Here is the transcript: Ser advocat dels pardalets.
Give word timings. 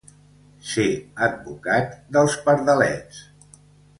Ser 0.69 0.85
advocat 1.25 1.93
dels 2.17 2.39
pardalets. 2.47 3.23